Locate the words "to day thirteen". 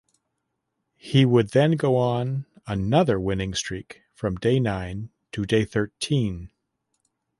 5.31-6.49